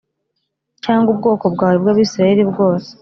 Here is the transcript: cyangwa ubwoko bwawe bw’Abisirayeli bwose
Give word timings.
cyangwa 0.83 1.07
ubwoko 1.13 1.45
bwawe 1.53 1.77
bw’Abisirayeli 1.81 2.43
bwose 2.51 2.89